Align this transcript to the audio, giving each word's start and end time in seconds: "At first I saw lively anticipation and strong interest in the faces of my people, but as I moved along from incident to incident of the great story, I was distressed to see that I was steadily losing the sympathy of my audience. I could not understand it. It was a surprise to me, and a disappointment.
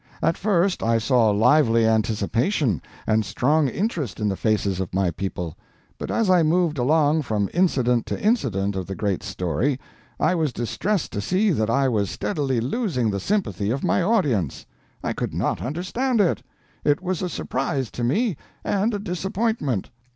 "At 0.23 0.35
first 0.35 0.81
I 0.81 0.97
saw 0.97 1.29
lively 1.29 1.85
anticipation 1.85 2.81
and 3.05 3.23
strong 3.23 3.67
interest 3.67 4.19
in 4.19 4.29
the 4.29 4.35
faces 4.35 4.79
of 4.79 4.95
my 4.95 5.11
people, 5.11 5.55
but 5.99 6.09
as 6.09 6.27
I 6.27 6.41
moved 6.41 6.79
along 6.79 7.21
from 7.21 7.51
incident 7.53 8.07
to 8.07 8.19
incident 8.19 8.75
of 8.75 8.87
the 8.87 8.95
great 8.95 9.21
story, 9.21 9.79
I 10.19 10.33
was 10.33 10.53
distressed 10.53 11.11
to 11.13 11.21
see 11.21 11.51
that 11.51 11.69
I 11.69 11.87
was 11.87 12.09
steadily 12.09 12.59
losing 12.59 13.11
the 13.11 13.19
sympathy 13.19 13.69
of 13.69 13.83
my 13.83 14.01
audience. 14.01 14.65
I 15.03 15.13
could 15.13 15.35
not 15.35 15.61
understand 15.61 16.19
it. 16.19 16.41
It 16.83 17.03
was 17.03 17.21
a 17.21 17.29
surprise 17.29 17.91
to 17.91 18.03
me, 18.03 18.37
and 18.63 18.95
a 18.95 18.97
disappointment. 18.97 19.91